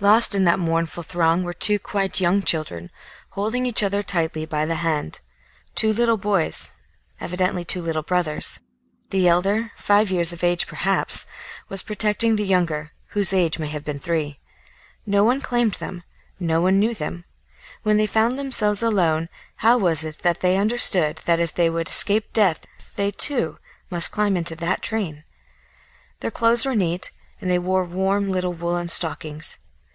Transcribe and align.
Lost 0.00 0.32
in 0.32 0.44
that 0.44 0.60
mournful 0.60 1.02
throng 1.02 1.42
were 1.42 1.52
two 1.52 1.76
quite 1.76 2.20
young 2.20 2.40
children, 2.40 2.88
holding 3.30 3.66
each 3.66 3.82
other 3.82 4.00
tightly 4.00 4.46
by 4.46 4.64
the 4.64 4.76
hand, 4.76 5.18
two 5.74 5.92
little 5.92 6.16
boys, 6.16 6.70
evidently 7.20 7.64
two 7.64 7.82
little 7.82 8.04
brothers. 8.04 8.60
The 9.10 9.26
elder, 9.26 9.72
five 9.76 10.08
years 10.08 10.32
of 10.32 10.44
age 10.44 10.68
perhaps, 10.68 11.26
was 11.68 11.82
protecting 11.82 12.36
the 12.36 12.44
younger, 12.46 12.92
whose 13.08 13.32
age 13.32 13.58
may 13.58 13.66
have 13.70 13.84
been 13.84 13.98
three. 13.98 14.38
No 15.04 15.24
one 15.24 15.40
claimed 15.40 15.72
them; 15.74 16.04
no 16.38 16.60
one 16.60 16.78
knew 16.78 16.94
them. 16.94 17.24
When 17.82 17.96
they 17.96 18.06
found 18.06 18.38
themselves 18.38 18.84
alone, 18.84 19.28
how 19.56 19.78
was 19.78 20.04
it 20.04 20.18
that 20.20 20.42
they 20.42 20.56
understood 20.56 21.16
that 21.24 21.40
if 21.40 21.52
they 21.52 21.68
would 21.68 21.88
escape 21.88 22.32
death 22.32 22.64
they, 22.94 23.10
too, 23.10 23.56
must 23.90 24.12
climb 24.12 24.36
into 24.36 24.54
that 24.54 24.80
train? 24.80 25.24
Their 26.20 26.30
clothes 26.30 26.64
were 26.64 26.76
neat, 26.76 27.10
and 27.40 27.50
they 27.50 27.58
wore 27.58 27.84
warm 27.84 28.30
little 28.30 28.52
woollen 28.52 28.88
stockings. 28.90 29.58